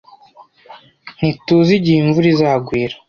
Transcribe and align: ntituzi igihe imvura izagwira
ntituzi 1.17 1.71
igihe 1.79 1.97
imvura 2.03 2.27
izagwira 2.33 2.95